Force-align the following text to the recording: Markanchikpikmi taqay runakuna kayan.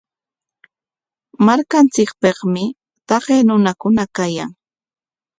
Markanchikpikmi 1.45 2.63
taqay 3.07 3.41
runakuna 3.47 4.03
kayan. 4.17 4.51